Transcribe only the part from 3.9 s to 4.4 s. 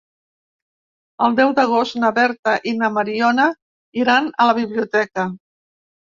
iran